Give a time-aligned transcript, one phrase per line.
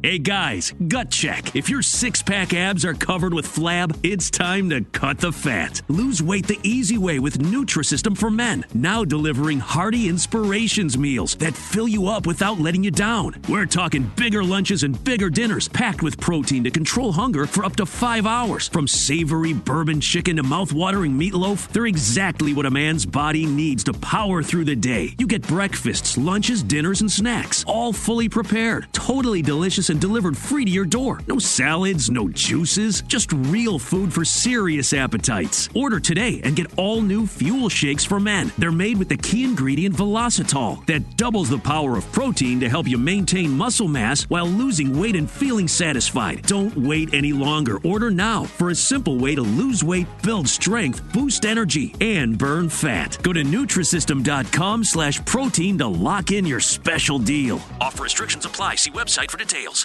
[0.00, 1.56] Hey guys, gut check.
[1.56, 5.82] If your six pack abs are covered with flab, it's time to cut the fat.
[5.88, 8.64] Lose weight the easy way with Nutrisystem for Men.
[8.72, 13.42] Now delivering hearty inspirations meals that fill you up without letting you down.
[13.48, 17.74] We're talking bigger lunches and bigger dinners packed with protein to control hunger for up
[17.74, 18.68] to five hours.
[18.68, 23.92] From savory bourbon chicken to mouth-watering meatloaf, they're exactly what a man's body needs to
[23.94, 25.16] power through the day.
[25.18, 30.64] You get breakfasts, lunches, dinners, and snacks, all fully prepared, totally delicious and delivered free
[30.64, 31.20] to your door.
[31.26, 35.68] No salads, no juices, just real food for serious appetites.
[35.74, 38.52] Order today and get all new fuel shakes for men.
[38.58, 42.86] They're made with the key ingredient Velocitol that doubles the power of protein to help
[42.86, 46.42] you maintain muscle mass while losing weight and feeling satisfied.
[46.42, 47.78] Don't wait any longer.
[47.84, 52.68] Order now for a simple way to lose weight, build strength, boost energy, and burn
[52.68, 53.18] fat.
[53.22, 57.60] Go to Nutrisystem.com slash protein to lock in your special deal.
[57.80, 58.76] Offer restrictions apply.
[58.76, 59.77] See website for details.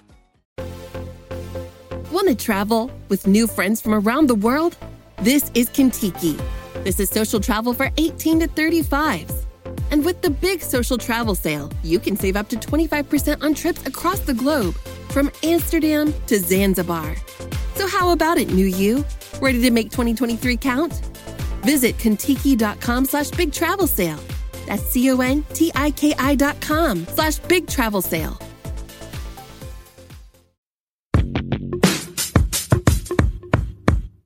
[2.13, 4.77] Want to travel with new friends from around the world?
[5.23, 6.39] This is Kintiki.
[6.83, 9.45] This is social travel for 18 to 35s.
[9.89, 13.87] And with the big social travel sale, you can save up to 25% on trips
[13.87, 14.75] across the globe,
[15.09, 17.15] from Amsterdam to Zanzibar.
[17.73, 19.03] So, how about it, new you?
[19.41, 20.93] Ready to make 2023 count?
[21.63, 24.19] Visit Kontiki.com slash big travel sale.
[24.67, 28.37] That's C O N T I K I dot com slash big travel sale.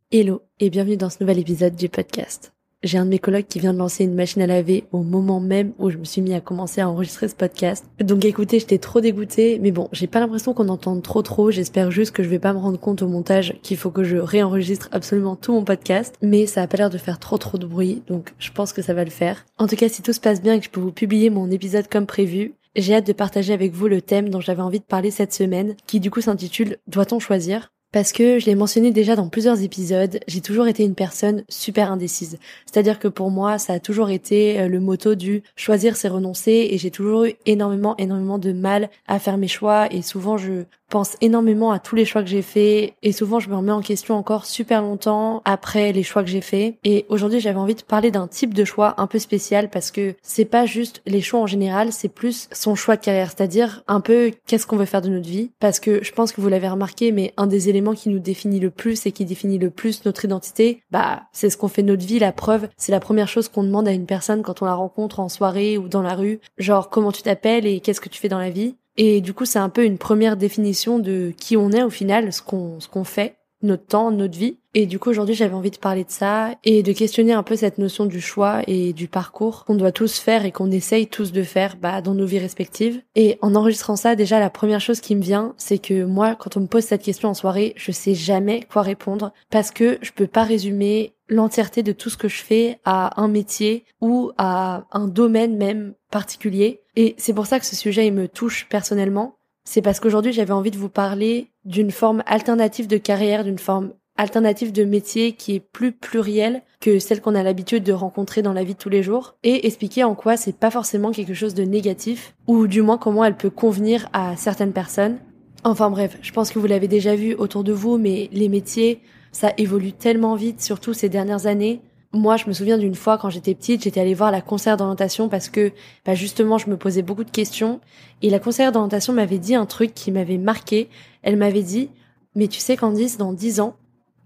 [0.09, 2.53] Hello et bienvenue dans ce nouvel épisode du podcast.
[2.81, 5.41] J'ai un de mes collègues qui vient de lancer une machine à laver au moment
[5.41, 7.83] même où je me suis mis à commencer à enregistrer ce podcast.
[7.99, 11.91] Donc écoutez, j'étais trop dégoûtée, mais bon, j'ai pas l'impression qu'on entende trop trop, j'espère
[11.91, 14.87] juste que je vais pas me rendre compte au montage qu'il faut que je réenregistre
[14.93, 18.01] absolument tout mon podcast, mais ça a pas l'air de faire trop trop de bruit,
[18.07, 19.45] donc je pense que ça va le faire.
[19.57, 21.51] En tout cas, si tout se passe bien et que je peux vous publier mon
[21.51, 24.85] épisode comme prévu, j'ai hâte de partager avec vous le thème dont j'avais envie de
[24.85, 27.73] parler cette semaine, qui du coup s'intitule Doit-on choisir?
[27.97, 31.91] Parce que je l'ai mentionné déjà dans plusieurs épisodes, j'ai toujours été une personne super
[31.91, 32.37] indécise.
[32.67, 36.67] C'est-à-dire que pour moi, ça a toujours été euh, le motto du choisir c'est renoncer
[36.69, 40.65] et j'ai toujours eu énormément, énormément de mal à faire mes choix et souvent je
[40.89, 43.81] pense énormément à tous les choix que j'ai faits et souvent je me remets en
[43.81, 46.75] question encore super longtemps après les choix que j'ai faits.
[46.83, 50.15] Et aujourd'hui, j'avais envie de parler d'un type de choix un peu spécial parce que
[50.21, 54.01] c'est pas juste les choix en général, c'est plus son choix de carrière, c'est-à-dire un
[54.01, 55.51] peu qu'est-ce qu'on veut faire de notre vie?
[55.59, 58.59] Parce que je pense que vous l'avez remarqué mais un des éléments qui nous définit
[58.59, 61.87] le plus et qui définit le plus notre identité, bah c'est ce qu'on fait de
[61.87, 64.65] notre vie, la preuve, c'est la première chose qu'on demande à une personne quand on
[64.65, 68.09] la rencontre en soirée ou dans la rue, genre comment tu t'appelles et qu'est-ce que
[68.09, 68.75] tu fais dans la vie?
[68.97, 72.33] Et du coup, c'est un peu une première définition de qui on est au final,
[72.33, 73.35] ce qu'on ce qu'on fait,
[73.67, 74.57] notre temps, notre vie.
[74.73, 77.55] Et du coup, aujourd'hui, j'avais envie de parler de ça et de questionner un peu
[77.55, 81.31] cette notion du choix et du parcours qu'on doit tous faire et qu'on essaye tous
[81.31, 83.01] de faire bah, dans nos vies respectives.
[83.15, 86.57] Et en enregistrant ça, déjà, la première chose qui me vient, c'est que moi, quand
[86.57, 90.11] on me pose cette question en soirée, je sais jamais quoi répondre parce que je
[90.11, 94.85] peux pas résumer l'entièreté de tout ce que je fais à un métier ou à
[94.91, 96.81] un domaine même particulier.
[96.95, 99.36] Et c'est pour ça que ce sujet il me touche personnellement.
[99.69, 103.91] C'est parce qu'aujourd'hui j'avais envie de vous parler d'une forme alternative de carrière, d'une forme
[104.15, 108.53] alternative de métier qui est plus plurielle que celle qu'on a l'habitude de rencontrer dans
[108.53, 111.53] la vie de tous les jours et expliquer en quoi c'est pas forcément quelque chose
[111.53, 115.17] de négatif ou du moins comment elle peut convenir à certaines personnes.
[115.65, 119.01] Enfin bref, je pense que vous l'avez déjà vu autour de vous mais les métiers
[119.33, 121.81] ça évolue tellement vite surtout ces dernières années.
[122.13, 125.27] Moi, je me souviens d'une fois quand j'étais petite, j'étais allée voir la conseillère d'orientation
[125.27, 125.73] parce que
[126.05, 127.81] bah justement, je me posais beaucoup de questions
[128.21, 130.89] et la conseillère d'orientation m'avait dit un truc qui m'avait marqué.
[131.21, 131.89] Elle m'avait dit
[132.33, 133.75] "Mais tu sais Candice, dans dix ans,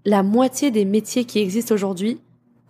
[0.04, 2.20] la moitié des métiers qui existent aujourd'hui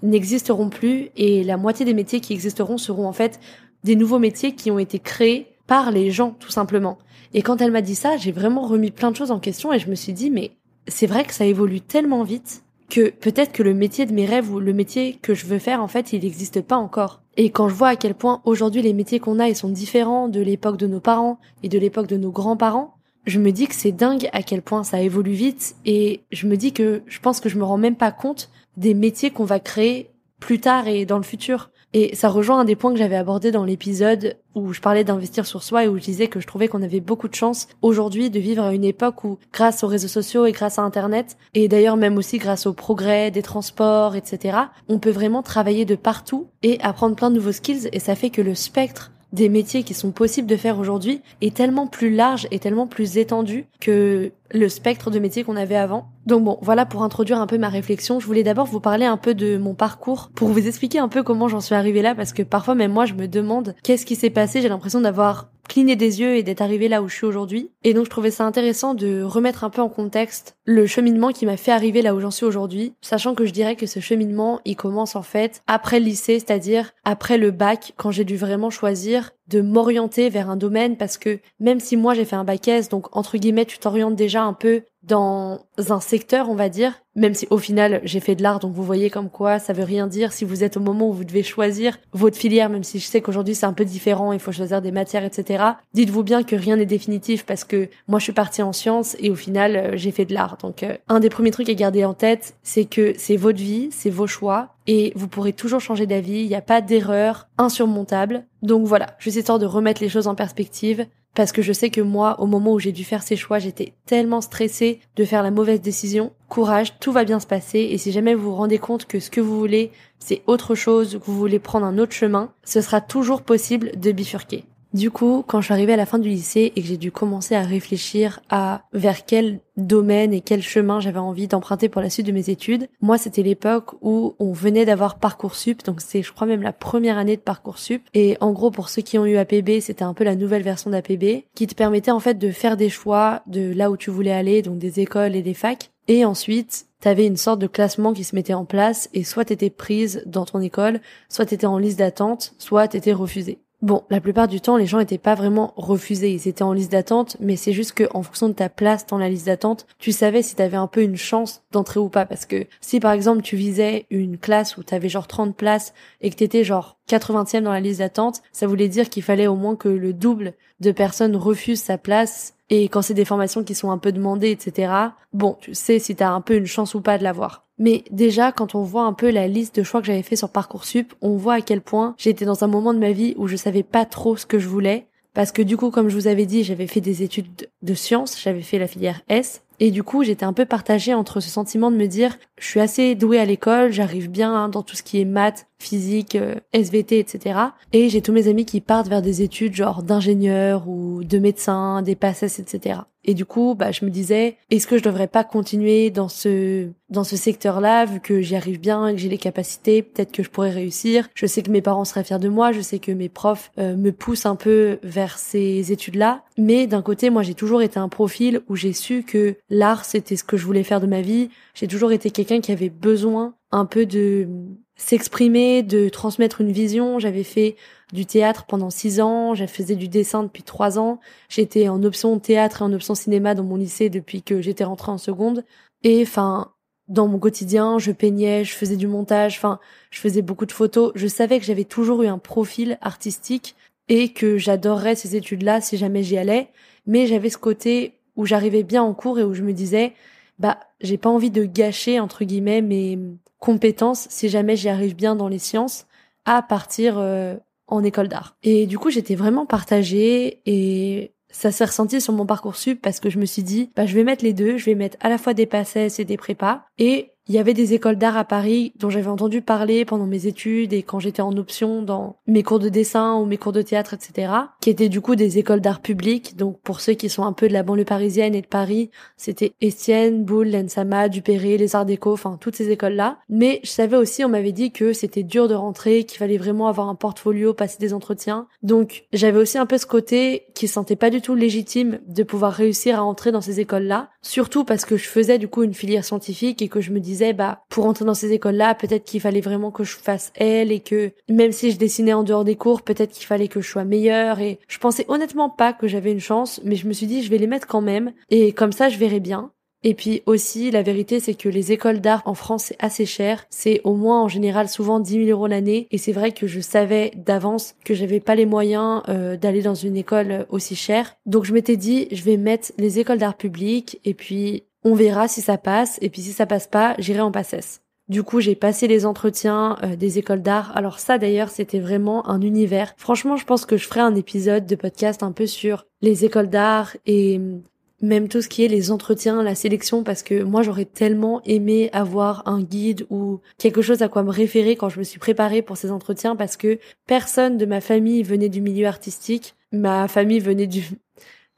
[0.03, 3.38] n'existeront plus et la moitié des métiers qui existeront seront en fait
[3.85, 6.99] des nouveaux métiers qui ont été créés par les gens tout simplement.
[7.35, 9.79] Et quand elle m'a dit ça, j'ai vraiment remis plein de choses en question et
[9.79, 10.53] je me suis dit mais
[10.88, 14.53] c'est vrai que ça évolue tellement vite que peut-être que le métier de mes rêves
[14.53, 17.23] ou le métier que je veux faire en fait, il n'existe pas encore.
[17.39, 20.29] Et quand je vois à quel point aujourd'hui les métiers qu'on a ils sont différents
[20.29, 22.94] de l'époque de nos parents et de l'époque de nos grands-parents,
[23.25, 26.59] je me dis que c'est dingue à quel point ça évolue vite et je me
[26.59, 29.59] dis que je pense que je me rends même pas compte des métiers qu'on va
[29.59, 31.71] créer plus tard et dans le futur.
[31.94, 35.44] Et ça rejoint un des points que j'avais abordé dans l'épisode où je parlais d'investir
[35.44, 38.31] sur soi et où je disais que je trouvais qu'on avait beaucoup de chance aujourd'hui
[38.31, 41.69] de vivre à une époque où, grâce aux réseaux sociaux et grâce à Internet, et
[41.69, 44.59] d'ailleurs même aussi grâce au progrès des transports, etc.,
[44.89, 48.31] on peut vraiment travailler de partout et apprendre plein de nouveaux skills et ça fait
[48.31, 52.46] que le spectre des métiers qui sont possibles de faire aujourd'hui est tellement plus large
[52.50, 56.08] et tellement plus étendu que le spectre de métiers qu'on avait avant.
[56.26, 58.20] Donc bon, voilà pour introduire un peu ma réflexion.
[58.20, 61.23] Je voulais d'abord vous parler un peu de mon parcours pour vous expliquer un peu
[61.23, 64.17] comment j'en suis arrivée là parce que parfois même moi je me demande qu'est-ce qui
[64.17, 64.61] s'est passé.
[64.61, 67.70] J'ai l'impression d'avoir cligné des yeux et d'être arrivée là où je suis aujourd'hui.
[67.85, 71.47] Et donc je trouvais ça intéressant de remettre un peu en contexte le cheminement qui
[71.47, 74.61] m'a fait arriver là où j'en suis aujourd'hui, sachant que je dirais que ce cheminement,
[74.64, 78.70] il commence en fait après le lycée, c'est-à-dire après le bac, quand j'ai dû vraiment
[78.70, 82.69] choisir de m'orienter vers un domaine parce que même si moi j'ai fait un bac
[82.69, 86.94] S, donc entre guillemets tu t'orientes déjà un peu dans un secteur, on va dire,
[87.16, 89.84] même si au final j'ai fait de l'art, donc vous voyez comme quoi ça veut
[89.84, 92.99] rien dire si vous êtes au moment où vous devez choisir votre filière, même si
[92.99, 95.64] je sais qu'aujourd'hui c'est un peu différent, il faut choisir des matières, etc.
[95.93, 99.31] Dites-vous bien que rien n'est définitif parce que moi je suis partie en sciences et
[99.31, 100.56] au final euh, j'ai fait de l'art.
[100.58, 103.88] Donc euh, un des premiers trucs à garder en tête, c'est que c'est votre vie,
[103.90, 108.44] c'est vos choix et vous pourrez toujours changer d'avis, il n'y a pas d'erreur insurmontable.
[108.62, 112.00] Donc voilà, juste histoire de remettre les choses en perspective parce que je sais que
[112.00, 115.50] moi, au moment où j'ai dû faire ces choix, j'étais tellement stressée de faire la
[115.50, 116.32] mauvaise décision.
[116.49, 119.31] Courage, tout va bien se passer, et si jamais vous vous rendez compte que ce
[119.31, 123.00] que vous voulez, c'est autre chose, que vous voulez prendre un autre chemin, ce sera
[123.00, 124.64] toujours possible de bifurquer.
[124.94, 127.11] Du coup, quand je suis arrivée à la fin du lycée et que j'ai dû
[127.11, 132.11] commencer à réfléchir à vers quel domaine et quel chemin j'avais envie d'emprunter pour la
[132.11, 136.31] suite de mes études, moi c'était l'époque où on venait d'avoir Parcoursup, donc c'est je
[136.31, 138.03] crois même la première année de Parcoursup.
[138.12, 140.91] Et en gros pour ceux qui ont eu APB, c'était un peu la nouvelle version
[140.91, 144.33] d'APB qui te permettait en fait de faire des choix de là où tu voulais
[144.33, 145.91] aller, donc des écoles et des facs.
[146.06, 149.71] Et ensuite t'avais une sorte de classement qui se mettait en place et soit t'étais
[149.71, 151.00] prise dans ton école,
[151.31, 153.59] soit t'étais en liste d'attente, soit t'étais refusée.
[153.82, 156.93] Bon, la plupart du temps, les gens n'étaient pas vraiment refusés, ils étaient en liste
[156.93, 160.12] d'attente, mais c'est juste que en fonction de ta place dans la liste d'attente, tu
[160.12, 163.43] savais si t'avais un peu une chance d'entrer ou pas, parce que si par exemple
[163.43, 167.72] tu visais une classe où t'avais genre 30 places et que t'étais genre 80e dans
[167.72, 171.37] la liste d'attente, ça voulait dire qu'il fallait au moins que le double de personnes
[171.37, 174.92] refusent sa place et quand c'est des formations qui sont un peu demandées, etc.,
[175.35, 177.66] bon, tu sais si t'as un peu une chance ou pas de l'avoir.
[177.78, 180.49] Mais déjà, quand on voit un peu la liste de choix que j'avais fait sur
[180.49, 183.56] Parcoursup, on voit à quel point j'étais dans un moment de ma vie où je
[183.56, 185.06] savais pas trop ce que je voulais.
[185.35, 188.40] Parce que du coup, comme je vous avais dit, j'avais fait des études de sciences,
[188.40, 189.62] j'avais fait la filière S.
[189.80, 192.80] Et du coup, j'étais un peu partagée entre ce sentiment de me dire, je suis
[192.80, 196.55] assez douée à l'école, j'arrive bien hein, dans tout ce qui est maths, physique, euh,
[196.73, 197.59] SVT, etc.
[197.93, 202.03] Et j'ai tous mes amis qui partent vers des études genre d'ingénieur ou de médecin,
[202.03, 203.01] des passes, etc.
[203.25, 206.89] Et du coup, bah, je me disais, est-ce que je devrais pas continuer dans ce
[207.12, 210.49] dans ce secteur-là, vu que j'y arrive bien, que j'ai les capacités, peut-être que je
[210.49, 211.29] pourrais réussir.
[211.35, 213.97] Je sais que mes parents seraient fiers de moi, je sais que mes profs euh,
[213.97, 216.43] me poussent un peu vers ces études-là.
[216.57, 220.37] Mais d'un côté, moi, j'ai toujours été un profil où j'ai su que l'art, c'était
[220.37, 221.51] ce que je voulais faire de ma vie.
[221.75, 224.49] J'ai toujours été quelqu'un qui avait besoin un peu de
[224.96, 227.18] s'exprimer, de transmettre une vision.
[227.18, 227.76] J'avais fait
[228.12, 231.18] du théâtre pendant six ans, j'ai faisais du dessin depuis trois ans.
[231.49, 235.11] J'étais en option théâtre et en option cinéma dans mon lycée depuis que j'étais rentrée
[235.11, 235.64] en seconde.
[236.02, 236.72] Et enfin,
[237.08, 239.80] dans mon quotidien, je peignais, je faisais du montage, enfin,
[240.11, 241.12] je faisais beaucoup de photos.
[241.14, 243.75] Je savais que j'avais toujours eu un profil artistique
[244.08, 246.68] et que j'adorerais ces études-là si jamais j'y allais.
[247.06, 250.12] Mais j'avais ce côté où j'arrivais bien en cours et où je me disais,
[250.58, 253.18] bah j'ai pas envie de gâcher entre guillemets mes
[253.62, 256.07] compétences si jamais j'y arrive bien dans les sciences
[256.45, 257.54] à partir euh,
[257.87, 258.57] en école d'art.
[258.64, 263.21] Et du coup, j'étais vraiment partagée et ça s'est ressenti sur mon parcours sup parce
[263.21, 265.28] que je me suis dit, bah, je vais mettre les deux, je vais mettre à
[265.28, 268.44] la fois des passesses et des prépas et il y avait des écoles d'art à
[268.44, 272.62] Paris dont j'avais entendu parler pendant mes études et quand j'étais en option dans mes
[272.62, 275.80] cours de dessin ou mes cours de théâtre, etc., qui étaient du coup des écoles
[275.80, 276.56] d'art public.
[276.56, 279.72] Donc pour ceux qui sont un peu de la banlieue parisienne et de Paris, c'était
[279.80, 283.38] Estienne, Boulle, l'Ensama, Dupéré, les Arts Déco, enfin toutes ces écoles-là.
[283.49, 286.87] Mais je savais aussi, on m'avait dit que c'était dur de rentrer, qu'il fallait vraiment
[286.87, 288.68] avoir un portfolio, passer des entretiens.
[288.84, 292.44] Donc j'avais aussi un peu ce côté qui se sentait pas du tout légitime de
[292.44, 295.94] pouvoir réussir à entrer dans ces écoles-là, surtout parce que je faisais du coup une
[295.94, 299.25] filière scientifique et que je me disais disais, bah, pour entrer dans ces écoles-là, peut-être
[299.25, 302.65] qu'il fallait vraiment que je fasse elle et que même si je dessinais en dehors
[302.65, 306.09] des cours, peut-être qu'il fallait que je sois meilleure et je pensais honnêtement pas que
[306.09, 308.73] j'avais une chance, mais je me suis dit, je vais les mettre quand même et
[308.73, 309.73] comme ça, je verrai bien.
[310.05, 313.65] Et puis aussi, la vérité, c'est que les écoles d'art en France, c'est assez cher.
[313.71, 316.09] C'est au moins, en général, souvent 10 000 euros l'année.
[316.11, 319.95] Et c'est vrai que je savais d'avance que j'avais pas les moyens euh, d'aller dans
[319.95, 321.37] une école aussi chère.
[321.47, 325.49] Donc je m'étais dit, je vais mettre les écoles d'art publiques et puis on verra
[325.49, 328.02] si ça passe, et puis si ça passe pas, j'irai en passesse.
[328.28, 330.97] Du coup, j'ai passé les entretiens euh, des écoles d'art.
[330.97, 333.14] Alors ça d'ailleurs, c'était vraiment un univers.
[333.16, 336.71] Franchement, je pense que je ferai un épisode de podcast un peu sur les écoles
[336.71, 337.82] d'art et hum,
[338.23, 342.09] même tout ce qui est les entretiens, la sélection, parce que moi j'aurais tellement aimé
[342.12, 345.82] avoir un guide ou quelque chose à quoi me référer quand je me suis préparée
[345.82, 349.75] pour ces entretiens, parce que personne de ma famille venait du milieu artistique.
[349.90, 351.04] Ma famille venait du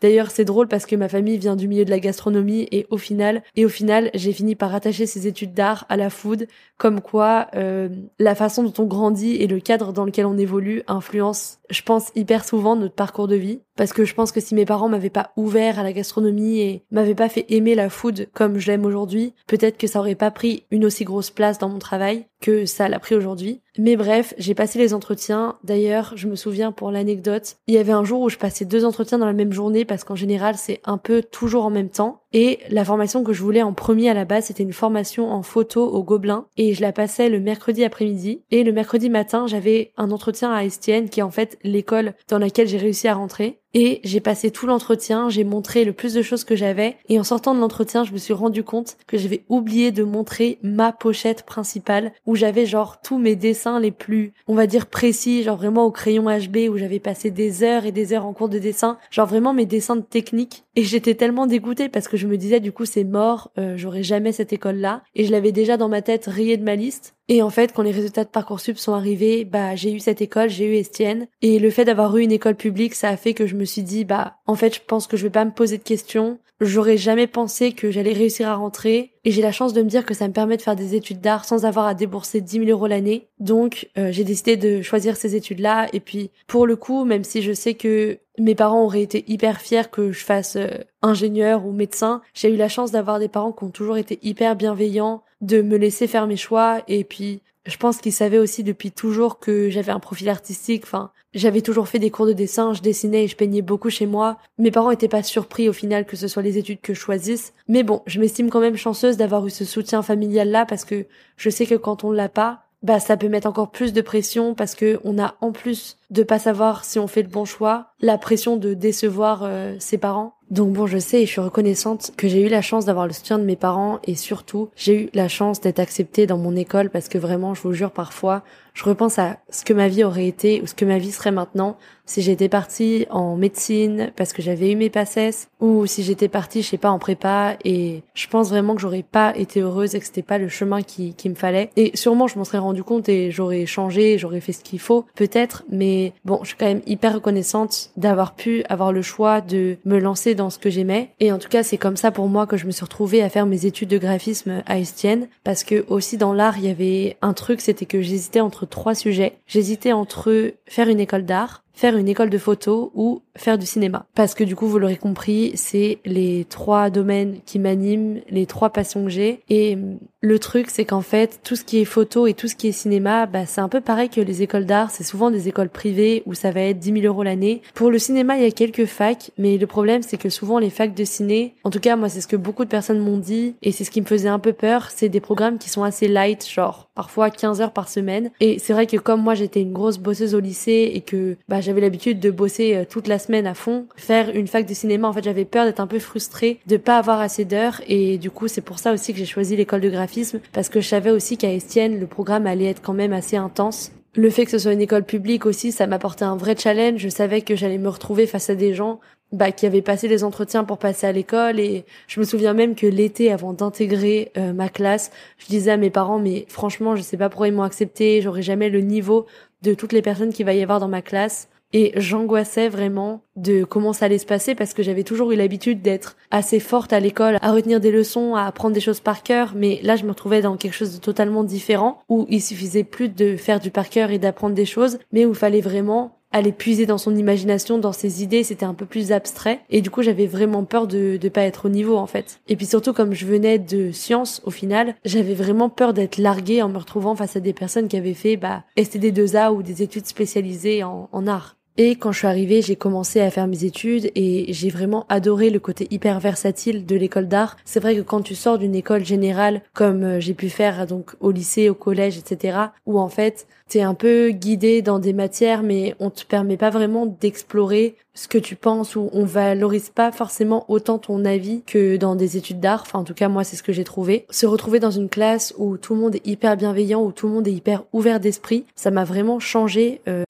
[0.04, 2.98] D'ailleurs, c'est drôle parce que ma famille vient du milieu de la gastronomie et au
[2.98, 6.46] final, et au final, j'ai fini par attacher ces études d'art à la food,
[6.76, 10.82] comme quoi euh, la façon dont on grandit et le cadre dans lequel on évolue
[10.88, 13.60] influence, je pense, hyper souvent notre parcours de vie.
[13.78, 16.84] Parce que je pense que si mes parents m'avaient pas ouvert à la gastronomie et
[16.90, 20.30] m'avaient pas fait aimer la food comme je l'aime aujourd'hui, peut-être que ça aurait pas
[20.30, 23.62] pris une aussi grosse place dans mon travail que ça l'a pris aujourd'hui.
[23.76, 25.56] Mais bref, j'ai passé les entretiens.
[25.64, 28.84] D'ailleurs, je me souviens pour l'anecdote, il y avait un jour où je passais deux
[28.84, 32.22] entretiens dans la même journée parce qu'en général, c'est un peu toujours en même temps.
[32.34, 35.42] Et la formation que je voulais en premier à la base, c'était une formation en
[35.42, 36.46] photo au Gobelin.
[36.56, 38.42] Et je la passais le mercredi après-midi.
[38.50, 42.40] Et le mercredi matin, j'avais un entretien à Estienne, qui est en fait l'école dans
[42.40, 43.60] laquelle j'ai réussi à rentrer.
[43.76, 46.96] Et j'ai passé tout l'entretien, j'ai montré le plus de choses que j'avais.
[47.08, 50.58] Et en sortant de l'entretien, je me suis rendu compte que j'avais oublié de montrer
[50.62, 55.42] ma pochette principale, où j'avais genre tous mes dessins les plus, on va dire précis,
[55.42, 58.48] genre vraiment au crayon HB, où j'avais passé des heures et des heures en cours
[58.48, 58.96] de dessin.
[59.10, 60.62] Genre vraiment mes dessins de technique.
[60.76, 64.02] Et j'étais tellement dégoûtée parce que je me disais du coup c'est mort, euh, j'aurai
[64.02, 65.02] jamais cette école là.
[65.14, 67.14] Et je l'avais déjà dans ma tête rayé de ma liste.
[67.28, 70.50] Et en fait, quand les résultats de Parcoursup sont arrivés, bah, j'ai eu cette école,
[70.50, 71.26] j'ai eu Estienne.
[71.40, 73.82] Et le fait d'avoir eu une école publique, ça a fait que je me suis
[73.82, 76.38] dit, bah, en fait, je pense que je vais pas me poser de questions.
[76.60, 79.12] J'aurais jamais pensé que j'allais réussir à rentrer.
[79.24, 81.20] Et j'ai la chance de me dire que ça me permet de faire des études
[81.20, 83.28] d'art sans avoir à débourser 10 000 euros l'année.
[83.40, 85.88] Donc, euh, j'ai décidé de choisir ces études-là.
[85.92, 89.60] Et puis, pour le coup, même si je sais que mes parents auraient été hyper
[89.60, 90.68] fiers que je fasse euh,
[91.02, 94.56] ingénieur ou médecin, j'ai eu la chance d'avoir des parents qui ont toujours été hyper
[94.56, 98.90] bienveillants, de me laisser faire mes choix et puis je pense qu'ils savaient aussi depuis
[98.90, 100.84] toujours que j'avais un profil artistique.
[100.84, 104.06] Enfin, j'avais toujours fait des cours de dessin, je dessinais et je peignais beaucoup chez
[104.06, 104.38] moi.
[104.58, 107.54] Mes parents étaient pas surpris au final que ce soit les études que je choisisse.
[107.68, 111.06] Mais bon, je m'estime quand même chanceuse d'avoir eu ce soutien familial là parce que
[111.36, 114.54] je sais que quand on l'a pas, bah ça peut mettre encore plus de pression
[114.54, 117.88] parce que on a en plus de pas savoir si on fait le bon choix,
[118.00, 120.34] la pression de décevoir euh, ses parents.
[120.50, 123.12] Donc bon, je sais et je suis reconnaissante que j'ai eu la chance d'avoir le
[123.12, 126.90] soutien de mes parents et surtout, j'ai eu la chance d'être acceptée dans mon école
[126.90, 128.42] parce que vraiment, je vous jure, parfois,
[128.74, 131.30] je repense à ce que ma vie aurait été ou ce que ma vie serait
[131.30, 136.28] maintenant si j'étais partie en médecine parce que j'avais eu mes passes ou si j'étais
[136.28, 139.94] partie, je sais pas, en prépa et je pense vraiment que j'aurais pas été heureuse
[139.94, 141.70] et que c'était pas le chemin qui, qui me fallait.
[141.76, 145.06] Et sûrement, je m'en serais rendu compte et j'aurais changé, j'aurais fait ce qu'il faut,
[145.14, 149.76] peut-être, mais bon, je suis quand même hyper reconnaissante d'avoir pu avoir le choix de
[149.84, 151.10] me lancer dans ce que j'aimais.
[151.20, 153.28] Et en tout cas, c'est comme ça pour moi que je me suis retrouvée à
[153.28, 157.16] faire mes études de graphisme à Estienne parce que aussi dans l'art, il y avait
[157.22, 159.38] un truc, c'était que j'hésitais entre trois sujets.
[159.46, 164.06] J'hésitais entre faire une école d'art, faire une école de photo ou faire du cinéma.
[164.14, 168.70] Parce que du coup, vous l'aurez compris, c'est les trois domaines qui m'animent, les trois
[168.70, 169.40] passions que j'ai.
[169.48, 172.56] Et hum, le truc, c'est qu'en fait, tout ce qui est photo et tout ce
[172.56, 174.90] qui est cinéma, bah, c'est un peu pareil que les écoles d'art.
[174.90, 177.60] C'est souvent des écoles privées où ça va être 10 000 euros l'année.
[177.74, 180.70] Pour le cinéma, il y a quelques facs, mais le problème, c'est que souvent les
[180.70, 183.54] facs de ciné, en tout cas, moi, c'est ce que beaucoup de personnes m'ont dit,
[183.62, 186.08] et c'est ce qui me faisait un peu peur, c'est des programmes qui sont assez
[186.08, 188.30] light, genre parfois 15 heures par semaine.
[188.40, 191.60] Et c'est vrai que comme moi, j'étais une grosse bosseuse au lycée et que bah,
[191.60, 193.86] j'avais l'habitude de bosser euh, toute la semaine à fond.
[193.96, 196.98] Faire une fac de cinéma, en fait, j'avais peur d'être un peu frustrée, de pas
[196.98, 197.80] avoir assez d'heures.
[197.88, 200.80] Et du coup, c'est pour ça aussi que j'ai choisi l'école de graphisme, parce que
[200.80, 203.92] je savais aussi qu'à Estienne, le programme allait être quand même assez intense.
[204.16, 207.00] Le fait que ce soit une école publique aussi, ça m'apportait un vrai challenge.
[207.00, 209.00] Je savais que j'allais me retrouver face à des gens
[209.32, 211.58] bah, qui avaient passé les entretiens pour passer à l'école.
[211.58, 215.76] Et je me souviens même que l'été, avant d'intégrer euh, ma classe, je disais à
[215.76, 218.22] mes parents, mais franchement, je sais pas pourquoi ils m'ont accepté.
[218.22, 219.26] J'aurais jamais le niveau
[219.62, 221.48] de toutes les personnes qu'il va y avoir dans ma classe.
[221.74, 225.82] Et j'angoissais vraiment de comment ça allait se passer parce que j'avais toujours eu l'habitude
[225.82, 229.54] d'être assez forte à l'école, à retenir des leçons, à apprendre des choses par cœur.
[229.56, 233.08] Mais là, je me retrouvais dans quelque chose de totalement différent où il suffisait plus
[233.08, 236.52] de faire du par cœur et d'apprendre des choses, mais où il fallait vraiment aller
[236.52, 239.60] puiser dans son imagination, dans ses idées, c'était un peu plus abstrait.
[239.70, 242.40] Et du coup, j'avais vraiment peur de ne pas être au niveau, en fait.
[242.48, 246.60] Et puis surtout, comme je venais de sciences, au final, j'avais vraiment peur d'être larguée
[246.60, 250.06] en me retrouvant face à des personnes qui avaient fait, bah, STD2A ou des études
[250.06, 251.56] spécialisées en, en art.
[251.76, 255.50] Et quand je suis arrivée, j'ai commencé à faire mes études et j'ai vraiment adoré
[255.50, 257.56] le côté hyper versatile de l'école d'art.
[257.64, 261.16] C'est vrai que quand tu sors d'une école générale, comme euh, j'ai pu faire donc
[261.18, 265.64] au lycée, au collège, etc., où en fait t'es un peu guidé dans des matières,
[265.64, 270.12] mais on te permet pas vraiment d'explorer ce que tu penses ou on valorise pas
[270.12, 272.82] forcément autant ton avis que dans des études d'art.
[272.82, 274.26] Enfin, en tout cas, moi, c'est ce que j'ai trouvé.
[274.30, 277.32] Se retrouver dans une classe où tout le monde est hyper bienveillant, où tout le
[277.32, 280.00] monde est hyper ouvert d'esprit, ça m'a vraiment changé.
[280.06, 280.22] Euh,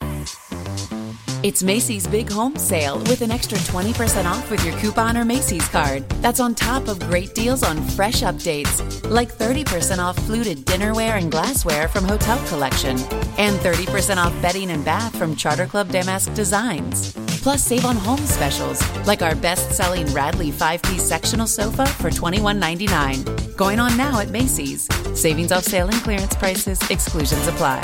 [1.44, 5.68] It's Macy's Big Home Sale with an extra 20% off with your coupon or Macy's
[5.68, 6.08] card.
[6.22, 11.30] That's on top of great deals on fresh updates, like 30% off fluted dinnerware and
[11.30, 12.96] glassware from Hotel Collection,
[13.36, 17.12] and 30% off bedding and bath from Charter Club Damask Designs.
[17.42, 22.08] Plus, save on home specials, like our best selling Radley 5 piece sectional sofa for
[22.08, 23.54] $21.99.
[23.54, 24.88] Going on now at Macy's.
[25.12, 27.82] Savings off sale and clearance prices, exclusions apply.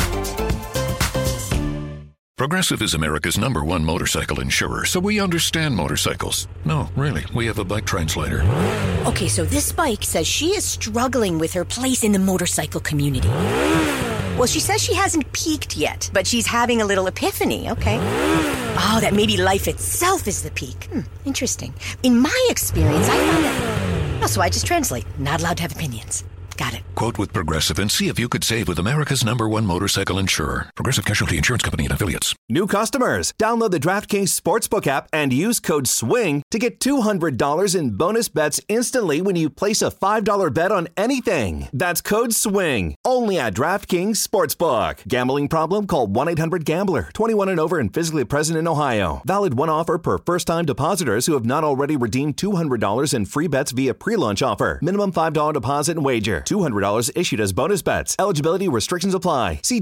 [2.40, 6.48] Progressive is America's number one motorcycle insurer, so we understand motorcycles.
[6.64, 8.40] No, really, we have a bike translator.
[9.04, 13.28] Okay, so this bike says she is struggling with her place in the motorcycle community.
[14.38, 17.98] Well, she says she hasn't peaked yet, but she's having a little epiphany, okay?
[17.98, 20.84] Oh, that maybe life itself is the peak.
[20.84, 21.74] Hmm, interesting.
[22.02, 24.22] In my experience, I found that.
[24.22, 25.04] Oh, so I just translate.
[25.18, 26.24] Not allowed to have opinions.
[26.56, 26.80] Got it.
[27.00, 30.70] Quote with Progressive and see if you could save with America's number one motorcycle insurer.
[30.74, 32.34] Progressive Casualty Insurance Company and Affiliates.
[32.50, 37.90] New customers, download the DraftKings Sportsbook app and use code SWING to get $200 in
[37.92, 41.68] bonus bets instantly when you place a $5 bet on anything.
[41.72, 45.08] That's code SWING, only at DraftKings Sportsbook.
[45.08, 45.86] Gambling problem?
[45.86, 49.22] Call 1 800 Gambler, 21 and over and physically present in Ohio.
[49.24, 53.46] Valid one offer per first time depositors who have not already redeemed $200 in free
[53.46, 54.78] bets via pre launch offer.
[54.82, 56.42] Minimum $5 deposit and wager.
[56.42, 58.16] $200 issued as bonus bets.
[58.18, 59.60] Eligibility restrictions apply.
[59.62, 59.80] See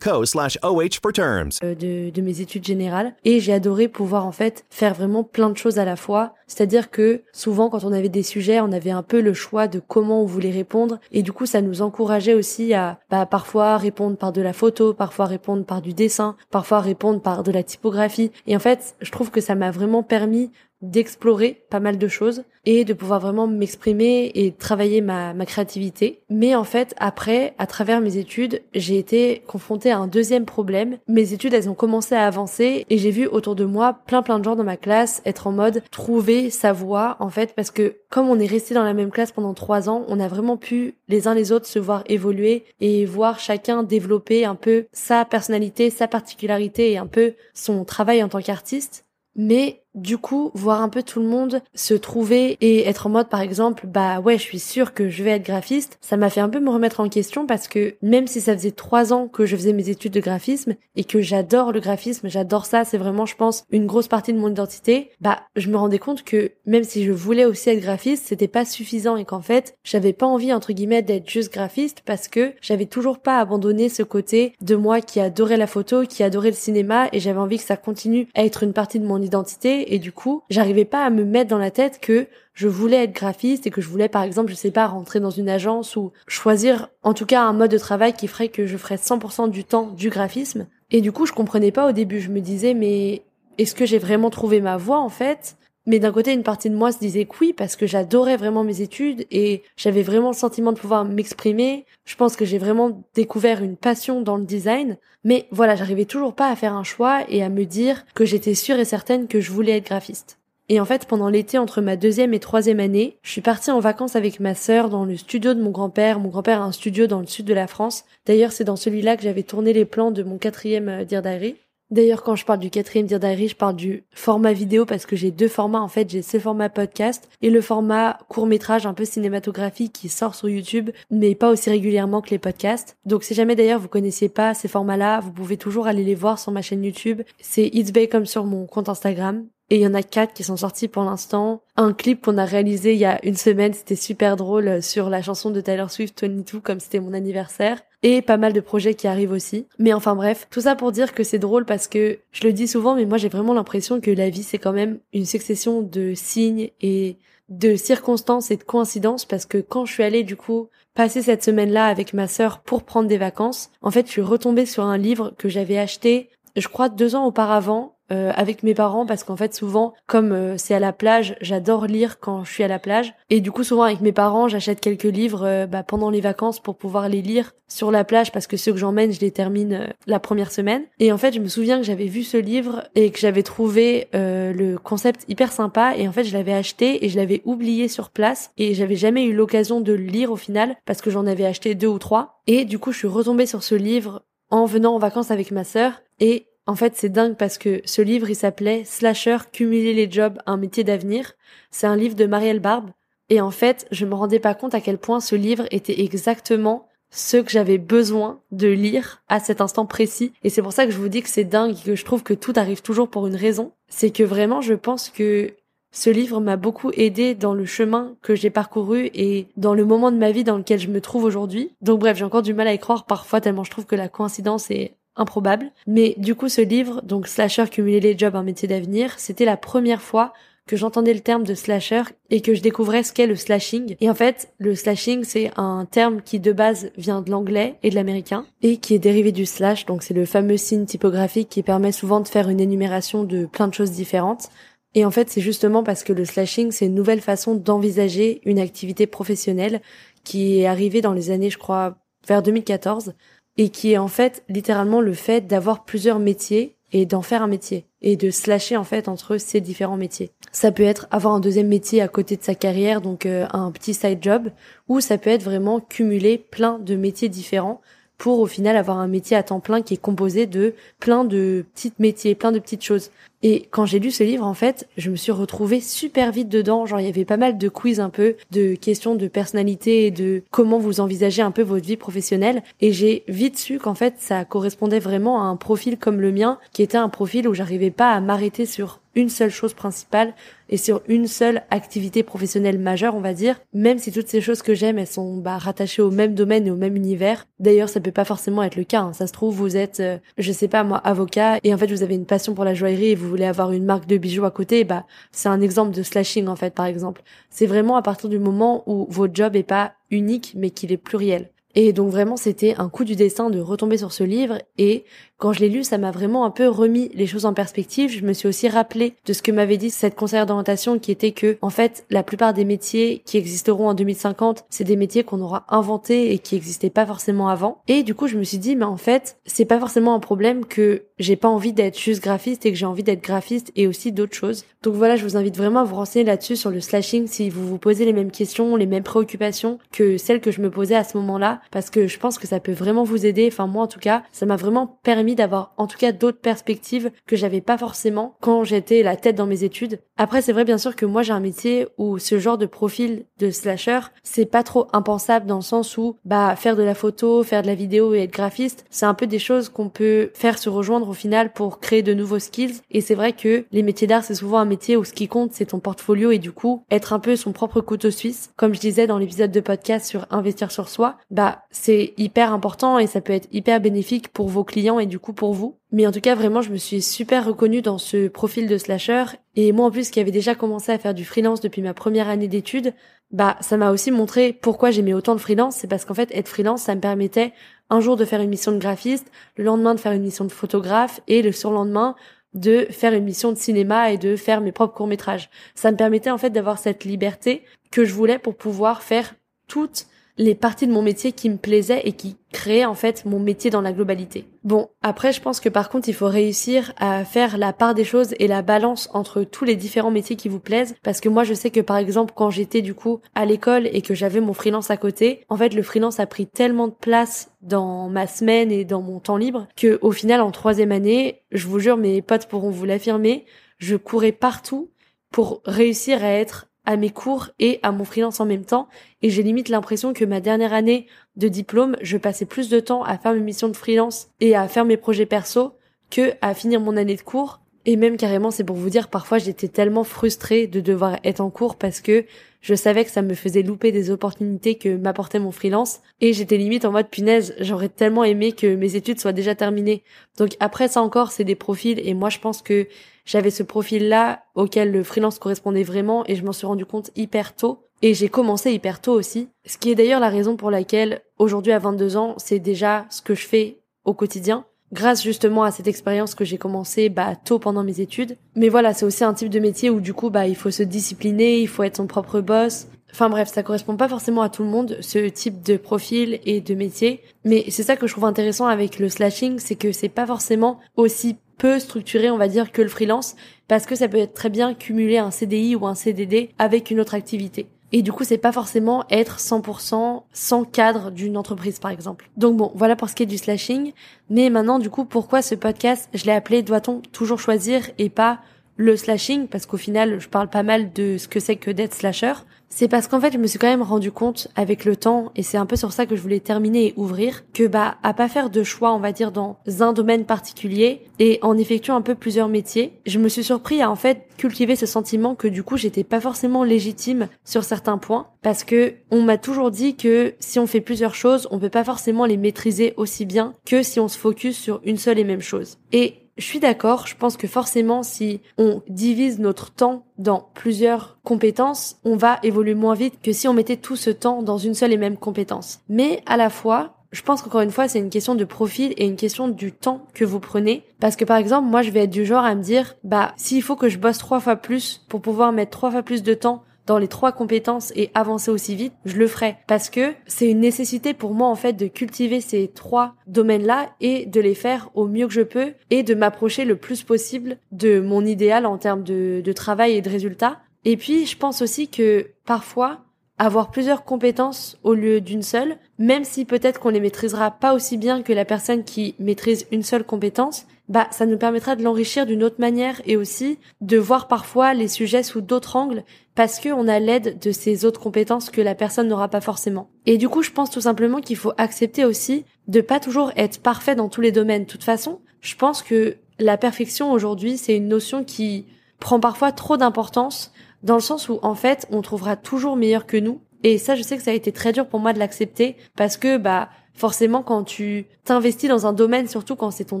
[0.24, 1.58] slash OH for terms.
[1.62, 5.50] Euh, de, de mes études générales et j'ai adoré pouvoir en fait faire vraiment plein
[5.50, 6.34] de choses à la fois.
[6.46, 9.80] C'est-à-dire que souvent quand on avait des sujets, on avait un peu le choix de
[9.80, 14.16] comment on voulait répondre et du coup ça nous encourageait aussi à bah, parfois répondre
[14.16, 18.30] par de la photo, parfois répondre par du dessin, parfois répondre par de la typographie.
[18.46, 22.44] Et en fait, je trouve que ça m'a vraiment permis d'explorer pas mal de choses
[22.64, 26.20] et de pouvoir vraiment m'exprimer et travailler ma, ma créativité.
[26.28, 30.98] Mais en fait, après, à travers mes études, j'ai été confrontée à un deuxième problème.
[31.08, 34.38] Mes études, elles ont commencé à avancer et j'ai vu autour de moi plein plein
[34.38, 37.96] de gens dans ma classe être en mode trouver sa voie, en fait, parce que
[38.10, 40.94] comme on est resté dans la même classe pendant trois ans, on a vraiment pu
[41.08, 45.90] les uns les autres se voir évoluer et voir chacun développer un peu sa personnalité,
[45.90, 49.04] sa particularité et un peu son travail en tant qu'artiste.
[49.36, 53.28] Mais du coup, voir un peu tout le monde se trouver et être en mode,
[53.28, 56.40] par exemple, bah ouais, je suis sûre que je vais être graphiste, ça m'a fait
[56.40, 59.46] un peu me remettre en question parce que même si ça faisait trois ans que
[59.46, 63.26] je faisais mes études de graphisme et que j'adore le graphisme, j'adore ça, c'est vraiment,
[63.26, 66.84] je pense, une grosse partie de mon identité, bah je me rendais compte que même
[66.84, 70.52] si je voulais aussi être graphiste, c'était pas suffisant et qu'en fait, j'avais pas envie,
[70.52, 75.00] entre guillemets, d'être juste graphiste parce que j'avais toujours pas abandonné ce côté de moi
[75.00, 78.44] qui adorait la photo, qui adorait le cinéma et j'avais envie que ça continue à
[78.44, 81.58] être une partie de mon identité et du coup, j'arrivais pas à me mettre dans
[81.58, 84.70] la tête que je voulais être graphiste et que je voulais par exemple, je sais
[84.70, 88.28] pas, rentrer dans une agence ou choisir en tout cas un mode de travail qui
[88.28, 90.66] ferait que je ferais 100% du temps du graphisme.
[90.90, 93.22] Et du coup, je comprenais pas au début, je me disais mais
[93.58, 95.56] est-ce que j'ai vraiment trouvé ma voie en fait?
[95.88, 98.62] Mais d'un côté, une partie de moi se disait que oui, parce que j'adorais vraiment
[98.62, 101.86] mes études et j'avais vraiment le sentiment de pouvoir m'exprimer.
[102.04, 104.98] Je pense que j'ai vraiment découvert une passion dans le design.
[105.24, 108.54] Mais voilà, j'arrivais toujours pas à faire un choix et à me dire que j'étais
[108.54, 110.38] sûre et certaine que je voulais être graphiste.
[110.68, 113.80] Et en fait, pendant l'été entre ma deuxième et troisième année, je suis partie en
[113.80, 116.20] vacances avec ma sœur dans le studio de mon grand-père.
[116.20, 118.04] Mon grand-père a un studio dans le sud de la France.
[118.26, 121.56] D'ailleurs, c'est dans celui-là que j'avais tourné les plans de mon quatrième euh, Dear Diary.
[121.90, 125.16] D'ailleurs, quand je parle du quatrième Dear Diary, je parle du format vidéo parce que
[125.16, 125.80] j'ai deux formats.
[125.80, 130.08] En fait, j'ai ce format podcast et le format court métrage un peu cinématographique qui
[130.08, 132.96] sort sur YouTube, mais pas aussi régulièrement que les podcasts.
[133.06, 136.38] Donc, si jamais d'ailleurs vous connaissiez pas ces formats-là, vous pouvez toujours aller les voir
[136.38, 137.22] sur ma chaîne YouTube.
[137.40, 139.46] C'est It's Bay comme sur mon compte Instagram.
[139.70, 141.60] Et il y en a quatre qui sont sortis pour l'instant.
[141.76, 145.20] Un clip qu'on a réalisé il y a une semaine, c'était super drôle sur la
[145.20, 147.82] chanson de Taylor Swift 22 comme c'était mon anniversaire.
[148.02, 149.66] Et pas mal de projets qui arrivent aussi.
[149.78, 152.68] Mais enfin bref, tout ça pour dire que c'est drôle parce que je le dis
[152.68, 156.14] souvent, mais moi j'ai vraiment l'impression que la vie c'est quand même une succession de
[156.14, 157.16] signes et
[157.48, 161.42] de circonstances et de coïncidences parce que quand je suis allée du coup passer cette
[161.42, 164.98] semaine-là avec ma sœur pour prendre des vacances, en fait je suis retombée sur un
[164.98, 169.36] livre que j'avais acheté je crois deux ans auparavant euh, avec mes parents parce qu'en
[169.36, 172.78] fait souvent comme euh, c'est à la plage j'adore lire quand je suis à la
[172.78, 173.12] plage.
[173.28, 176.58] Et du coup souvent avec mes parents j'achète quelques livres euh, bah, pendant les vacances
[176.58, 179.92] pour pouvoir les lire sur la plage parce que ceux que j'emmène je les termine
[180.06, 180.84] la première semaine.
[180.98, 184.08] Et en fait je me souviens que j'avais vu ce livre et que j'avais trouvé
[184.14, 185.94] le concept hyper sympa.
[185.94, 188.52] Et en fait je l'avais acheté et je l'avais oublié sur place.
[188.56, 191.74] Et j'avais jamais eu l'occasion de le lire au final parce que j'en avais acheté
[191.74, 192.40] deux ou trois.
[192.46, 195.64] Et du coup je suis retombée sur ce livre en venant en vacances avec ma
[195.64, 196.00] sœur.
[196.20, 200.38] Et en fait, c'est dingue parce que ce livre, il s'appelait Slasher, cumuler les jobs,
[200.44, 201.32] un métier d'avenir.
[201.70, 202.90] C'est un livre de Marielle Barbe.
[203.30, 206.86] Et en fait, je me rendais pas compte à quel point ce livre était exactement
[207.10, 210.34] ce que j'avais besoin de lire à cet instant précis.
[210.44, 212.22] Et c'est pour ça que je vous dis que c'est dingue et que je trouve
[212.22, 213.72] que tout arrive toujours pour une raison.
[213.88, 215.54] C'est que vraiment, je pense que
[215.90, 220.12] ce livre m'a beaucoup aidé dans le chemin que j'ai parcouru et dans le moment
[220.12, 221.74] de ma vie dans lequel je me trouve aujourd'hui.
[221.80, 224.10] Donc bref, j'ai encore du mal à y croire parfois tellement je trouve que la
[224.10, 225.70] coïncidence est improbable.
[225.86, 229.56] Mais du coup, ce livre, donc Slasher cumuler les jobs, un métier d'avenir, c'était la
[229.56, 230.32] première fois
[230.68, 233.96] que j'entendais le terme de slasher et que je découvrais ce qu'est le slashing.
[234.00, 237.90] Et en fait, le slashing, c'est un terme qui de base vient de l'anglais et
[237.90, 239.86] de l'américain et qui est dérivé du slash.
[239.86, 243.66] Donc c'est le fameux signe typographique qui permet souvent de faire une énumération de plein
[243.66, 244.50] de choses différentes.
[244.94, 248.58] Et en fait, c'est justement parce que le slashing, c'est une nouvelle façon d'envisager une
[248.58, 249.80] activité professionnelle
[250.22, 253.14] qui est arrivée dans les années, je crois, vers 2014
[253.58, 257.48] et qui est en fait littéralement le fait d'avoir plusieurs métiers et d'en faire un
[257.48, 260.30] métier et de slasher en fait entre ces différents métiers.
[260.52, 263.70] Ça peut être avoir un deuxième métier à côté de sa carrière, donc euh, un
[263.70, 264.50] petit side job,
[264.88, 267.82] ou ça peut être vraiment cumuler plein de métiers différents
[268.18, 271.64] pour au final avoir un métier à temps plein qui est composé de plein de
[271.74, 273.10] petits métiers, plein de petites choses.
[273.42, 276.86] Et quand j'ai lu ce livre, en fait, je me suis retrouvée super vite dedans.
[276.86, 280.10] Genre, il y avait pas mal de quiz un peu, de questions de personnalité et
[280.10, 282.64] de comment vous envisagez un peu votre vie professionnelle.
[282.80, 286.58] Et j'ai vite su qu'en fait, ça correspondait vraiment à un profil comme le mien,
[286.72, 290.32] qui était un profil où j'arrivais pas à m'arrêter sur une seule chose principale
[290.68, 294.62] et sur une seule activité professionnelle majeure, on va dire, même si toutes ces choses
[294.62, 297.48] que j'aime, elles sont bah, rattachées au même domaine et au même univers.
[297.58, 299.00] D'ailleurs, ça peut pas forcément être le cas.
[299.00, 299.12] Hein.
[299.12, 302.04] Ça se trouve, vous êtes, euh, je sais pas moi, avocat et en fait vous
[302.04, 304.52] avez une passion pour la joaillerie et vous voulez avoir une marque de bijoux à
[304.52, 304.84] côté.
[304.84, 307.22] Bah, c'est un exemple de slashing en fait, par exemple.
[307.50, 310.96] C'est vraiment à partir du moment où votre job est pas unique mais qu'il est
[310.96, 311.50] pluriel.
[311.74, 315.04] Et donc vraiment, c'était un coup du destin de retomber sur ce livre et
[315.38, 318.10] quand je l'ai lu, ça m'a vraiment un peu remis les choses en perspective.
[318.10, 321.30] Je me suis aussi rappelé de ce que m'avait dit cette conseillère d'orientation qui était
[321.30, 325.40] que, en fait, la plupart des métiers qui existeront en 2050, c'est des métiers qu'on
[325.40, 327.78] aura inventés et qui n'existaient pas forcément avant.
[327.86, 330.64] Et du coup, je me suis dit, mais en fait, c'est pas forcément un problème
[330.64, 334.12] que j'ai pas envie d'être juste graphiste et que j'ai envie d'être graphiste et aussi
[334.12, 334.64] d'autres choses.
[334.82, 337.66] Donc voilà, je vous invite vraiment à vous renseigner là-dessus sur le slashing si vous
[337.66, 341.02] vous posez les mêmes questions, les mêmes préoccupations que celles que je me posais à
[341.02, 343.48] ce moment-là, parce que je pense que ça peut vraiment vous aider.
[343.50, 347.10] Enfin, moi, en tout cas, ça m'a vraiment permis d'avoir en tout cas d'autres perspectives
[347.26, 350.00] que j'avais pas forcément quand j'étais la tête dans mes études.
[350.16, 353.24] Après, c'est vrai bien sûr que moi j'ai un métier où ce genre de profil
[353.38, 357.42] de slasher, c'est pas trop impensable dans le sens où bah faire de la photo,
[357.42, 360.58] faire de la vidéo et être graphiste, c'est un peu des choses qu'on peut faire
[360.58, 362.80] se rejoindre au final pour créer de nouveaux skills.
[362.90, 365.52] Et c'est vrai que les métiers d'art, c'est souvent un métier où ce qui compte,
[365.52, 368.50] c'est ton portfolio et du coup, être un peu son propre couteau suisse.
[368.56, 372.98] Comme je disais dans l'épisode de podcast sur investir sur soi, bah c'est hyper important
[372.98, 375.78] et ça peut être hyper bénéfique pour vos clients et du coup pour vous.
[375.92, 379.24] Mais en tout cas, vraiment, je me suis super reconnue dans ce profil de slasher.
[379.56, 382.28] Et moi, en plus, qui avait déjà commencé à faire du freelance depuis ma première
[382.28, 382.94] année d'études,
[383.30, 385.76] bah, ça m'a aussi montré pourquoi j'aimais autant de freelance.
[385.76, 387.52] C'est parce qu'en fait, être freelance, ça me permettait
[387.90, 390.52] un jour de faire une mission de graphiste, le lendemain de faire une mission de
[390.52, 392.14] photographe et le surlendemain
[392.54, 395.50] de faire une mission de cinéma et de faire mes propres courts-métrages.
[395.74, 399.34] Ça me permettait en fait d'avoir cette liberté que je voulais pour pouvoir faire
[399.66, 400.06] toutes
[400.38, 403.70] les parties de mon métier qui me plaisaient et qui créaient en fait mon métier
[403.70, 404.46] dans la globalité.
[404.64, 408.04] Bon, après je pense que par contre il faut réussir à faire la part des
[408.04, 411.44] choses et la balance entre tous les différents métiers qui vous plaisent parce que moi
[411.44, 414.54] je sais que par exemple quand j'étais du coup à l'école et que j'avais mon
[414.54, 418.70] freelance à côté, en fait le freelance a pris tellement de place dans ma semaine
[418.70, 422.22] et dans mon temps libre que au final en troisième année, je vous jure mes
[422.22, 423.44] potes pourront vous l'affirmer,
[423.78, 424.90] je courais partout
[425.30, 428.88] pour réussir à être à mes cours et à mon freelance en même temps.
[429.20, 433.02] Et j'ai limite l'impression que ma dernière année de diplôme, je passais plus de temps
[433.02, 435.74] à faire mes missions de freelance et à faire mes projets perso
[436.10, 437.60] que à finir mon année de cours.
[437.84, 441.50] Et même carrément, c'est pour vous dire, parfois j'étais tellement frustrée de devoir être en
[441.50, 442.24] cours parce que
[442.60, 446.00] je savais que ça me faisait louper des opportunités que m'apportait mon freelance.
[446.20, 450.02] Et j'étais limite en mode punaise, j'aurais tellement aimé que mes études soient déjà terminées.
[450.36, 452.88] Donc après ça encore, c'est des profils et moi je pense que
[453.24, 457.54] j'avais ce profil-là auquel le freelance correspondait vraiment et je m'en suis rendu compte hyper
[457.54, 457.84] tôt.
[458.00, 459.48] Et j'ai commencé hyper tôt aussi.
[459.66, 463.22] Ce qui est d'ailleurs la raison pour laquelle aujourd'hui à 22 ans, c'est déjà ce
[463.22, 464.64] que je fais au quotidien.
[464.92, 468.36] Grâce justement à cette expérience que j'ai commencé bah, tôt pendant mes études.
[468.56, 470.82] Mais voilà, c'est aussi un type de métier où du coup bah il faut se
[470.82, 472.86] discipliner, il faut être son propre boss.
[473.12, 476.60] Enfin bref, ça correspond pas forcément à tout le monde, ce type de profil et
[476.60, 477.22] de métier.
[477.44, 480.78] Mais c'est ça que je trouve intéressant avec le slashing, c'est que c'est pas forcément
[480.96, 483.34] aussi peu structuré, on va dire, que le freelance,
[483.66, 487.00] parce que ça peut être très bien cumuler un CDI ou un CDD avec une
[487.00, 487.66] autre activité.
[487.92, 492.28] Et du coup, c'est pas forcément être 100% sans cadre d'une entreprise, par exemple.
[492.36, 493.92] Donc bon, voilà pour ce qui est du slashing.
[494.28, 498.40] Mais maintenant, du coup, pourquoi ce podcast, je l'ai appelé Doit-on toujours choisir et pas
[498.78, 501.94] le slashing Parce qu'au final, je parle pas mal de ce que c'est que d'être
[501.94, 502.32] slasher.
[502.70, 505.42] C'est parce qu'en fait, je me suis quand même rendu compte avec le temps, et
[505.42, 508.28] c'est un peu sur ça que je voulais terminer et ouvrir, que bah, à pas
[508.28, 512.14] faire de choix, on va dire, dans un domaine particulier, et en effectuant un peu
[512.14, 515.78] plusieurs métiers, je me suis surpris à en fait cultiver ce sentiment que du coup,
[515.78, 520.58] j'étais pas forcément légitime sur certains points, parce que on m'a toujours dit que si
[520.58, 524.08] on fait plusieurs choses, on peut pas forcément les maîtriser aussi bien que si on
[524.08, 525.78] se focus sur une seule et même chose.
[525.92, 531.18] Et je suis d'accord, je pense que forcément si on divise notre temps dans plusieurs
[531.24, 534.74] compétences, on va évoluer moins vite que si on mettait tout ce temps dans une
[534.74, 535.80] seule et même compétence.
[535.88, 539.06] Mais à la fois, je pense qu'encore une fois, c'est une question de profil et
[539.06, 540.84] une question du temps que vous prenez.
[541.00, 543.62] Parce que par exemple, moi, je vais être du genre à me dire, bah, s'il
[543.62, 546.62] faut que je bosse trois fois plus pour pouvoir mettre trois fois plus de temps
[546.88, 550.60] dans les trois compétences et avancer aussi vite, je le ferai parce que c'est une
[550.60, 555.06] nécessité pour moi en fait de cultiver ces trois domaines-là et de les faire au
[555.06, 559.02] mieux que je peux et de m'approcher le plus possible de mon idéal en termes
[559.02, 560.60] de, de travail et de résultats.
[560.86, 563.00] Et puis je pense aussi que parfois
[563.38, 567.96] avoir plusieurs compétences au lieu d'une seule, même si peut-être qu'on les maîtrisera pas aussi
[567.96, 572.26] bien que la personne qui maîtrise une seule compétence, bah ça nous permettra de l'enrichir
[572.26, 576.02] d'une autre manière et aussi de voir parfois les sujets sous d'autres angles
[576.34, 579.90] parce qu'on a l'aide de ces autres compétences que la personne n'aura pas forcément.
[580.06, 583.60] Et du coup, je pense tout simplement qu'il faut accepter aussi de pas toujours être
[583.60, 584.64] parfait dans tous les domaines.
[584.64, 588.66] De toute façon, je pense que la perfection aujourd'hui, c'est une notion qui
[588.98, 593.16] prend parfois trop d'importance dans le sens où en fait, on trouvera toujours meilleur que
[593.16, 593.40] nous.
[593.64, 596.16] Et ça, je sais que ça a été très dur pour moi de l'accepter parce
[596.16, 600.00] que bah forcément quand tu t'investis dans un domaine, surtout quand c'est ton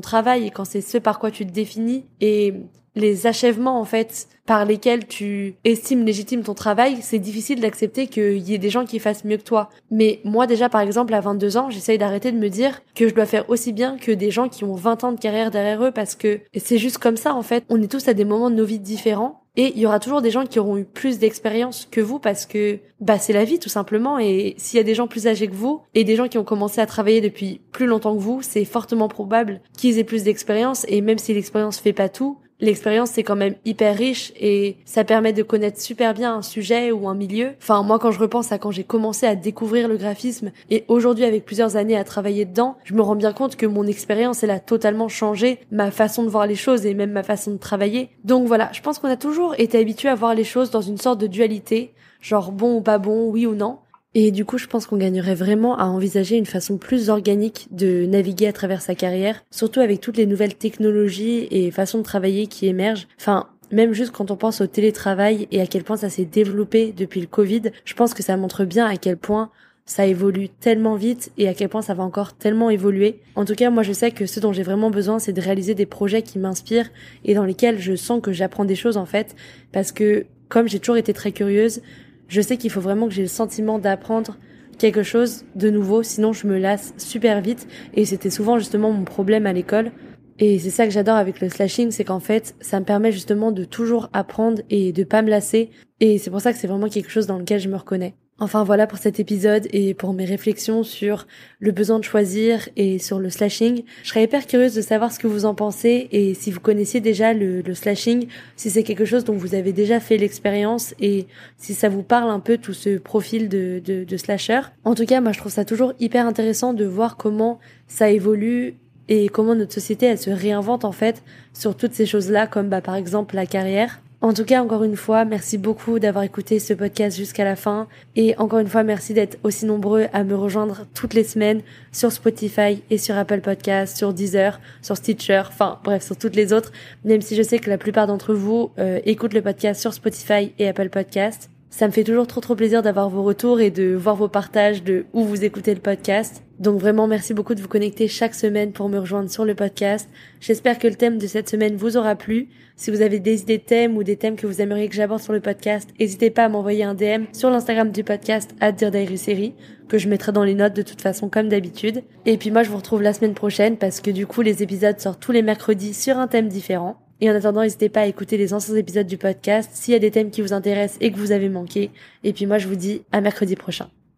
[0.00, 2.54] travail et quand c'est ce par quoi tu te définis et
[2.98, 8.38] les achèvements en fait par lesquels tu estimes légitime ton travail, c'est difficile d'accepter qu'il
[8.38, 9.68] y ait des gens qui fassent mieux que toi.
[9.90, 13.14] Mais moi déjà par exemple à 22 ans, j'essaye d'arrêter de me dire que je
[13.14, 15.92] dois faire aussi bien que des gens qui ont 20 ans de carrière derrière eux
[15.92, 17.64] parce que c'est juste comme ça en fait.
[17.68, 20.22] On est tous à des moments de nos vies différents et il y aura toujours
[20.22, 23.58] des gens qui auront eu plus d'expérience que vous parce que bah c'est la vie
[23.58, 24.16] tout simplement.
[24.20, 26.44] Et s'il y a des gens plus âgés que vous et des gens qui ont
[26.44, 30.86] commencé à travailler depuis plus longtemps que vous, c'est fortement probable qu'ils aient plus d'expérience.
[30.86, 35.04] Et même si l'expérience fait pas tout, l'expérience c'est quand même hyper riche et ça
[35.04, 37.52] permet de connaître super bien un sujet ou un milieu.
[37.60, 41.24] Enfin moi quand je repense à quand j'ai commencé à découvrir le graphisme et aujourd'hui
[41.24, 44.50] avec plusieurs années à travailler dedans, je me rends bien compte que mon expérience elle
[44.50, 48.10] a totalement changé ma façon de voir les choses et même ma façon de travailler.
[48.24, 50.98] Donc voilà, je pense qu'on a toujours été habitué à voir les choses dans une
[50.98, 53.78] sorte de dualité, genre bon ou pas bon, oui ou non.
[54.20, 58.04] Et du coup, je pense qu'on gagnerait vraiment à envisager une façon plus organique de
[58.04, 62.48] naviguer à travers sa carrière, surtout avec toutes les nouvelles technologies et façons de travailler
[62.48, 63.06] qui émergent.
[63.16, 66.92] Enfin, même juste quand on pense au télétravail et à quel point ça s'est développé
[66.96, 69.52] depuis le Covid, je pense que ça montre bien à quel point
[69.86, 73.20] ça évolue tellement vite et à quel point ça va encore tellement évoluer.
[73.36, 75.76] En tout cas, moi je sais que ce dont j'ai vraiment besoin, c'est de réaliser
[75.76, 76.90] des projets qui m'inspirent
[77.24, 79.36] et dans lesquels je sens que j'apprends des choses en fait,
[79.70, 81.82] parce que comme j'ai toujours été très curieuse,
[82.28, 84.38] je sais qu'il faut vraiment que j'ai le sentiment d'apprendre
[84.78, 87.66] quelque chose de nouveau, sinon je me lasse super vite.
[87.94, 89.90] Et c'était souvent justement mon problème à l'école.
[90.38, 93.50] Et c'est ça que j'adore avec le slashing, c'est qu'en fait, ça me permet justement
[93.50, 95.70] de toujours apprendre et de pas me lasser.
[95.98, 98.14] Et c'est pour ça que c'est vraiment quelque chose dans lequel je me reconnais.
[98.40, 101.26] Enfin voilà pour cet épisode et pour mes réflexions sur
[101.58, 103.82] le besoin de choisir et sur le slashing.
[104.04, 107.00] Je serais hyper curieuse de savoir ce que vous en pensez et si vous connaissiez
[107.00, 111.74] déjà le, slashing, si c'est quelque chose dont vous avez déjà fait l'expérience et si
[111.74, 114.60] ça vous parle un peu tout ce profil de, de, de slasher.
[114.84, 118.76] En tout cas, moi je trouve ça toujours hyper intéressant de voir comment ça évolue
[119.08, 122.82] et comment notre société elle se réinvente en fait sur toutes ces choses-là comme bah
[122.82, 124.00] par exemple la carrière.
[124.20, 127.86] En tout cas, encore une fois, merci beaucoup d'avoir écouté ce podcast jusqu'à la fin.
[128.16, 132.10] Et encore une fois, merci d'être aussi nombreux à me rejoindre toutes les semaines sur
[132.10, 136.72] Spotify et sur Apple Podcasts, sur Deezer, sur Stitcher, enfin bref, sur toutes les autres.
[137.04, 140.52] Même si je sais que la plupart d'entre vous euh, écoutent le podcast sur Spotify
[140.58, 141.48] et Apple Podcasts.
[141.70, 144.82] Ça me fait toujours trop trop plaisir d'avoir vos retours et de voir vos partages
[144.82, 146.42] de où vous écoutez le podcast.
[146.58, 150.08] Donc vraiment merci beaucoup de vous connecter chaque semaine pour me rejoindre sur le podcast.
[150.40, 152.48] J'espère que le thème de cette semaine vous aura plu.
[152.74, 155.22] Si vous avez des idées de thèmes ou des thèmes que vous aimeriez que j'aborde
[155.22, 159.98] sur le podcast, n'hésitez pas à m'envoyer un DM sur l'Instagram du podcast à que
[159.98, 162.02] je mettrai dans les notes de toute façon comme d'habitude.
[162.26, 164.98] Et puis moi je vous retrouve la semaine prochaine parce que du coup les épisodes
[164.98, 166.96] sortent tous les mercredis sur un thème différent.
[167.20, 170.00] Et en attendant, n'hésitez pas à écouter les anciens épisodes du podcast s'il y a
[170.00, 171.90] des thèmes qui vous intéressent et que vous avez manqué.
[172.22, 173.88] Et puis moi, je vous dis à mercredi prochain.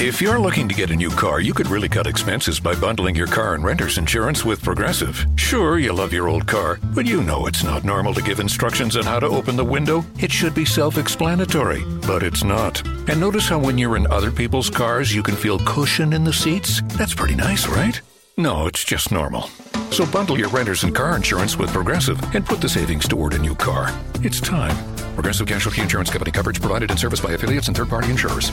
[0.00, 3.16] If you're looking to get a new car, you could really cut expenses by bundling
[3.16, 5.26] your car and renter's insurance with Progressive.
[5.34, 8.96] Sure, you love your old car, but you know it's not normal to give instructions
[8.96, 10.04] on how to open the window.
[10.20, 12.80] It should be self explanatory, but it's not.
[13.08, 16.32] And notice how when you're in other people's cars, you can feel cushion in the
[16.32, 16.80] seats?
[16.96, 18.00] That's pretty nice, right?
[18.36, 19.48] No, it's just normal.
[19.90, 23.38] So bundle your renter's and car insurance with Progressive and put the savings toward a
[23.38, 23.92] new car.
[24.22, 24.76] It's time.
[25.14, 28.52] Progressive Casualty Insurance Company coverage provided and serviced by affiliates and third party insurers.